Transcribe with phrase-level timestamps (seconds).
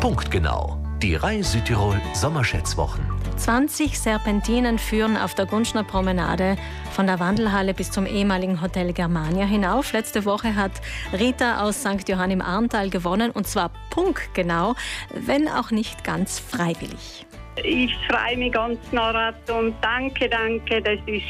[0.00, 0.78] Punktgenau.
[1.02, 3.04] Die Reihe Südtirol Sommerschätzwochen.
[3.36, 6.56] 20 Serpentinen führen auf der Gunschner Promenade
[6.92, 9.92] von der Wandelhalle bis zum ehemaligen Hotel Germania hinauf.
[9.92, 10.72] Letzte Woche hat
[11.12, 12.08] Rita aus St.
[12.08, 14.74] Johann im Arntal gewonnen und zwar punktgenau,
[15.14, 17.26] wenn auch nicht ganz freiwillig.
[17.64, 21.24] Ich freue mich ganz nach und danke, danke, das ist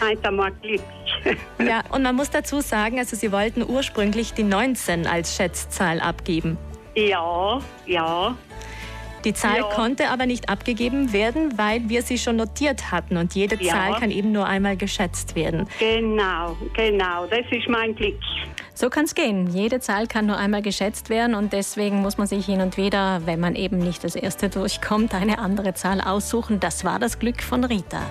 [0.00, 0.80] heute einmal Glück.
[1.58, 6.56] Ja, und man muss dazu sagen, also Sie wollten ursprünglich die 19 als Schätzzahl abgeben.
[6.94, 8.36] Ja, ja.
[9.24, 9.62] Die Zahl Ja.
[9.64, 13.74] konnte aber nicht abgegeben werden, weil wir sie schon notiert hatten und jede Ja.
[13.74, 15.68] Zahl kann eben nur einmal geschätzt werden.
[15.78, 18.18] Genau, genau, das ist mein Glück.
[18.74, 19.48] So kann es gehen.
[19.48, 23.22] Jede Zahl kann nur einmal geschätzt werden und deswegen muss man sich hin und wieder,
[23.26, 26.60] wenn man eben nicht das erste durchkommt, eine andere Zahl aussuchen.
[26.60, 28.02] Das war das Glück von Rita.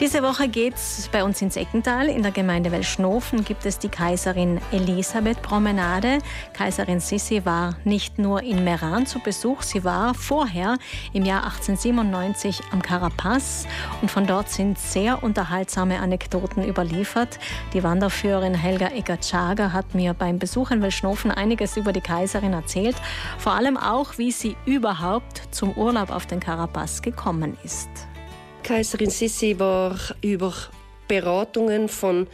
[0.00, 2.08] Diese Woche geht's bei uns ins Eckental.
[2.08, 6.20] In der Gemeinde Welschnofen gibt es die Kaiserin Elisabeth Promenade.
[6.54, 10.78] Kaiserin Sissi war nicht nur in Meran zu Besuch, sie war vorher
[11.12, 13.66] im Jahr 1897 am Carapaz
[14.00, 17.38] und von dort sind sehr unterhaltsame Anekdoten überliefert.
[17.74, 22.96] Die Wanderführerin Helga Eckert-Schager hat mir beim Besuch in Welschnofen einiges über die Kaiserin erzählt,
[23.38, 27.88] vor allem auch, wie sie überhaupt zum Urlaub auf den Carapaz gekommen ist.
[28.62, 30.52] Kaiserin Sissi war über
[31.08, 32.28] Beratungen von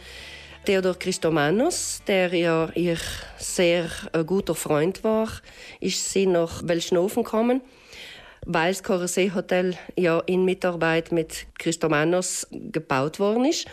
[0.67, 2.97] Theodor Christomanos, der ja ihr
[3.37, 5.29] sehr äh, guter Freund war,
[5.79, 7.61] ist sie nach Welschnofen gekommen,
[8.45, 13.65] weil das Corsee Hotel ja in Mitarbeit mit Christomanos gebaut worden ist.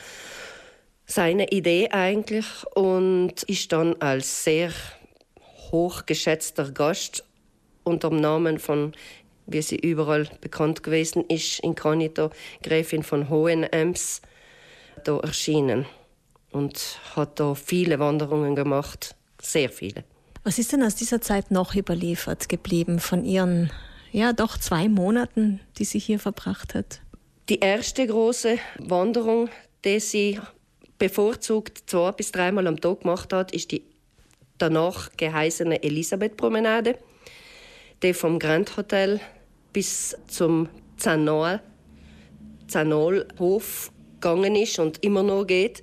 [1.07, 4.73] Seine Idee eigentlich und ist dann als sehr
[5.71, 7.25] hochgeschätzter Gast
[7.83, 8.93] unter dem Namen von,
[9.47, 12.31] wie sie überall bekannt gewesen ist, inkognito
[12.63, 14.23] Gräfin von Hohenems,
[15.05, 15.87] da erschienen
[16.51, 20.05] und hat da viele Wanderungen gemacht, sehr viele.
[20.45, 23.71] Was ist denn aus dieser Zeit noch überliefert geblieben von ihren,
[24.13, 27.01] ja, doch zwei Monaten, die sie hier verbracht hat?
[27.49, 29.49] Die erste große Wanderung,
[29.85, 30.41] die sie
[31.09, 33.83] bevorzugt zwei bis dreimal am Tag gemacht hat, ist die
[34.57, 36.97] danach geheißene Elisabeth-Promenade,
[38.03, 39.21] die vom Grand Hotel
[39.75, 41.61] bis zum Zanol,
[42.69, 45.83] Zanolhof gegangen ist und immer noch geht.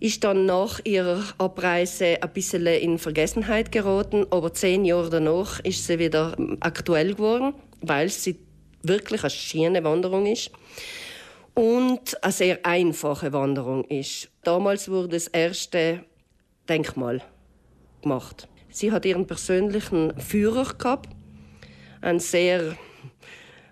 [0.00, 5.86] Ist dann nach ihrer Abreise ein bisschen in Vergessenheit geraten, aber zehn Jahre danach ist
[5.86, 7.52] sie wieder aktuell geworden,
[7.82, 8.38] weil sie
[8.82, 10.52] wirklich eine schöne Wanderung ist
[11.56, 14.28] und eine sehr einfache Wanderung ist.
[14.44, 16.04] Damals wurde das erste
[16.68, 17.22] Denkmal
[18.02, 18.46] gemacht.
[18.68, 21.08] Sie hat ihren persönlichen Führer gehabt,
[22.02, 22.76] einen sehr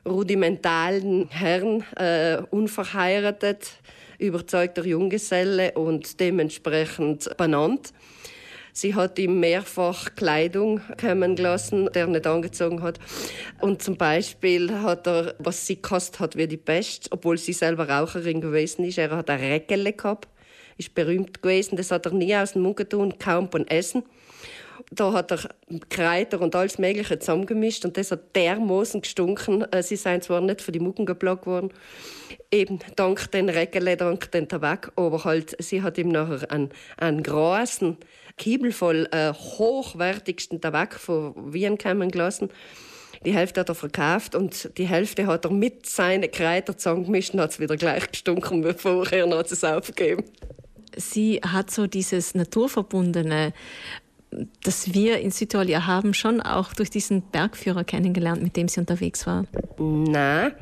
[0.06, 3.73] rudimentalen Herrn, äh, unverheiratet,
[4.19, 7.93] überzeugter Junggeselle und dementsprechend benannt.
[8.77, 12.99] Sie hat ihm mehrfach Kleidung kommen gelassen, der er nicht angezogen hat.
[13.61, 17.89] Und zum Beispiel hat er, was sie gehasst hat wie die Pest, obwohl sie selber
[17.89, 20.27] Raucherin gewesen ist, er hat ein Räckele gehabt,
[20.77, 24.03] ist berühmt gewesen, das hat er nie aus dem Mund getan, kaum beim Essen.
[24.91, 25.49] Da hat er
[25.89, 29.62] Kräuter und alles Mögliche zusammengemischt und das hat dermaßen gestunken.
[29.73, 31.73] Äh, Sie seien zwar nicht für die Mucken geplagt worden,
[32.51, 37.23] eben dank den Räckele, dank den Tabak, aber halt, sie hat ihm nachher einen, einen
[37.23, 37.99] großen
[38.37, 42.50] Kiebel voll äh, hochwertigsten Tabak von Wien kommen gelassen.
[43.25, 47.41] Die Hälfte hat er verkauft und die Hälfte hat er mit seinen Kräutern zusammengemischt und
[47.41, 50.25] hat es wieder gleich gestunken, bevor er hat es aufgegeben.
[50.97, 53.55] Sie hat so dieses Naturverbundene,
[54.62, 58.81] das wir in Südtirol ja haben, schon auch durch diesen Bergführer kennengelernt, mit dem sie
[58.81, 59.47] unterwegs war.
[59.78, 60.53] Nein,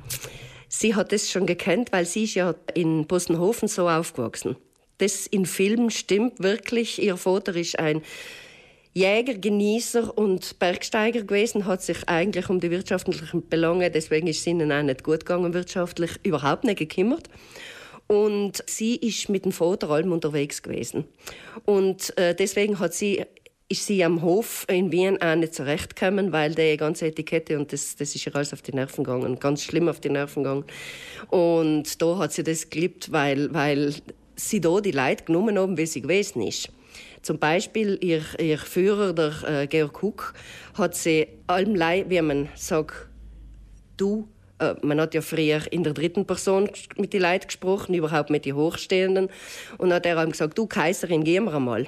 [0.69, 4.57] sie hat es schon gekannt, weil sie ist ja in Bosenhofen so aufgewachsen.
[5.03, 7.03] Das in Filmen stimmt wirklich.
[7.03, 8.03] Ihr Vater ist ein
[8.95, 14.47] Jäger, Genießer und Bergsteiger gewesen, hat sich eigentlich um die wirtschaftlichen Belange, deswegen ist es
[14.47, 17.29] ihnen auch nicht gut gegangen wirtschaftlich, überhaupt nicht gekümmert.
[18.07, 21.05] Und sie ist mit dem Vater allem unterwegs gewesen.
[21.65, 23.25] Und äh, deswegen hat sie
[23.69, 27.97] ist sie am Hof in Wien auch nicht zurechtgekommen, weil die ganze Etikette und das,
[27.97, 30.65] das ist ihr alles auf die Nerven gegangen, ganz schlimm auf die Nerven gegangen.
[31.31, 33.95] Und da hat sie das geliebt, weil, weil
[34.37, 36.71] sie da die Leute genommen haben, wie sie gewesen ist.
[37.23, 40.35] Zum Beispiel ihr, ihr Führer, der äh, Georg Huck,
[40.75, 43.09] hat sie allem Leid, wie man sagt,
[43.97, 44.29] du,
[44.63, 48.45] äh, man hat ja früher in der dritten Person mit den Leuten gesprochen, überhaupt mit
[48.45, 49.29] den Hochstehenden.
[49.79, 51.87] Und dann hat er ihm gesagt, du Kaiserin, geh mir einmal.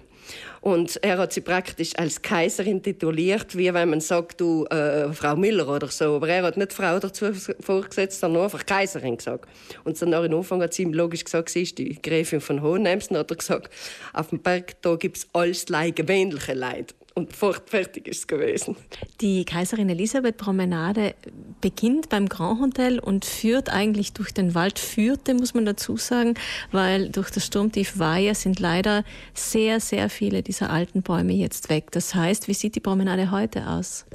[0.61, 5.37] Und er hat sie praktisch als Kaiserin tituliert, wie wenn man sagt, du äh, Frau
[5.37, 6.17] Müller oder so.
[6.17, 7.27] Aber er hat nicht Frau dazu
[7.61, 9.47] vorgesetzt, sondern einfach Kaiserin gesagt.
[9.85, 13.09] Und dann am Anfang hat sie ihm logisch gesagt, sie ist die Gräfin von Hohenems.
[13.09, 13.71] Dann hat er gesagt,
[14.15, 16.95] auf dem Berg da gibt's alles Leid, gewöhnliche Leid.
[17.15, 18.77] Und fertig ist es gewesen.
[19.21, 21.15] Die Kaiserin Elisabeth Promenade
[21.61, 26.35] beginnt beim Grand Hotel und führt eigentlich durch den Wald, führte, muss man dazu sagen,
[26.73, 31.93] weil durch das Sturmtief Weiher sind leider sehr, sehr viele dieser alten Bäume jetzt weg.
[31.93, 34.07] Das heißt, wie sieht die Promenade heute aus?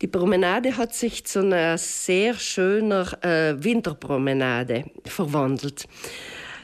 [0.00, 5.86] Die Promenade hat sich zu einer sehr schöner äh, Winterpromenade verwandelt.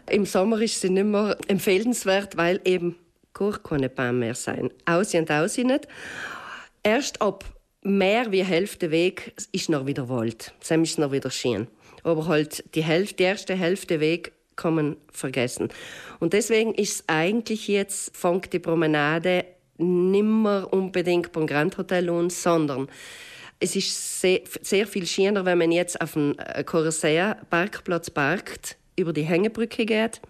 [0.09, 2.97] Im Sommer ist sie nicht mehr empfehlenswert, weil eben
[3.37, 4.71] gar keine Bahn mehr sein.
[4.87, 5.87] Aus und aus nicht.
[6.83, 7.45] Erst ab
[7.83, 10.53] mehr wie Hälfte Weg ist noch wieder Wald.
[10.69, 11.69] Dann ist noch wieder schön.
[12.03, 15.69] Aber halt die, Hälfte, die erste Hälfte Weg kann man vergessen.
[16.19, 19.45] Und deswegen ist eigentlich jetzt, fängt die Promenade
[19.77, 22.89] nimmer unbedingt beim Grand Hotel an, sondern
[23.61, 26.35] es ist sehr, sehr viel schöner, wenn man jetzt auf dem
[26.65, 30.23] Corsair Parkplatz parkt, über die Hängebrücke geht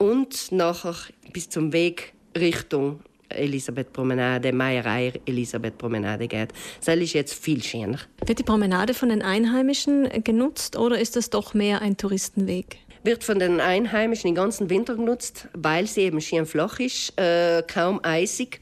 [0.00, 0.96] und nachher
[1.32, 6.52] bis zum Weg Richtung Elisabeth Promenade, Meierei Elisabeth Promenade geht.
[6.84, 7.98] Das ist jetzt viel schöner.
[8.24, 12.78] Wird die Promenade von den Einheimischen genutzt oder ist das doch mehr ein Touristenweg?
[13.04, 17.62] Wird von den Einheimischen den ganzen Winter genutzt, weil sie eben schön flach ist, äh,
[17.62, 18.60] kaum eisig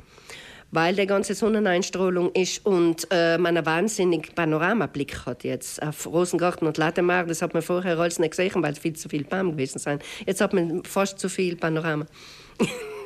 [0.71, 6.67] weil der ganze Sonneneinstrahlung ist und äh, man einen wahnsinnigen Panoramablick hat jetzt auf Rosengarten
[6.67, 7.25] und Lattemar.
[7.25, 10.03] Das hat man vorher alles nicht gesehen, weil es viel zu viel Baum gewesen sind.
[10.27, 12.07] Jetzt hat man fast zu viel Panorama.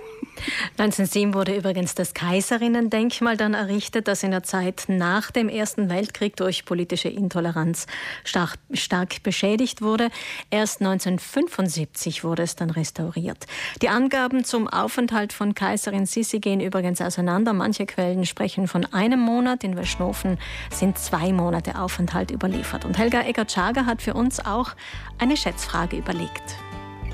[0.78, 6.36] 1907 wurde übrigens das Kaiserinnendenkmal dann errichtet, das in der Zeit nach dem Ersten Weltkrieg
[6.36, 7.86] durch politische Intoleranz
[8.24, 10.08] stark, stark beschädigt wurde.
[10.50, 13.46] Erst 1975 wurde es dann restauriert.
[13.80, 17.52] Die Angaben zum Aufenthalt von Kaiserin Sissi gehen übrigens auseinander.
[17.52, 19.64] Manche Quellen sprechen von einem Monat.
[19.64, 20.38] In Weschnofen
[20.70, 22.84] sind zwei Monate Aufenthalt überliefert.
[22.84, 24.70] Und Helga Eggert-Schager hat für uns auch
[25.18, 26.56] eine Schätzfrage überlegt.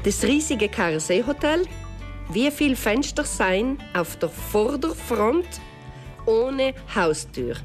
[0.05, 1.67] Das riesige Karsee-Hotel
[2.31, 5.49] wie viele Fenster seien auf der Vorderfront
[6.27, 7.57] ohne Haustür.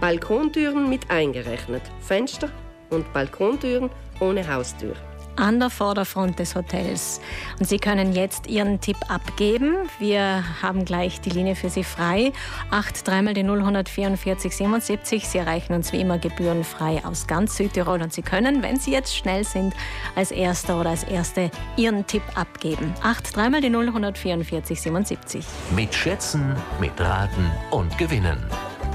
[0.00, 1.82] Balkontüren mit eingerechnet.
[2.00, 2.50] Fenster
[2.90, 4.96] und Balkontüren ohne Haustür
[5.36, 7.20] an der Vorderfront des Hotels.
[7.58, 9.76] Und Sie können jetzt Ihren Tipp abgeben.
[9.98, 12.32] Wir haben gleich die Linie für Sie frei.
[12.70, 15.28] 8 dreimal die 0144 77.
[15.28, 18.02] Sie erreichen uns wie immer gebührenfrei aus ganz Südtirol.
[18.02, 19.74] Und Sie können, wenn Sie jetzt schnell sind,
[20.14, 22.94] als Erster oder als Erste Ihren Tipp abgeben.
[23.02, 25.44] 8 dreimal die 0144 77.
[25.74, 28.38] Mit Schätzen, mit Raten und Gewinnen.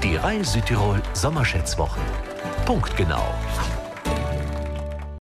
[0.02, 2.02] Die Reise Südtirol Sommerschätzwochen.
[2.64, 3.34] Punktgenau.